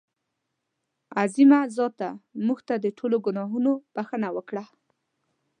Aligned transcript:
عظیمه 1.21 1.59
ذاته 1.77 2.09
مونږ 2.45 2.59
ته 2.67 2.75
د 2.83 2.85
ټولو 2.97 3.17
ګناهونو 3.25 3.71
بښنه 3.93 4.29
وکړه. 4.35 4.63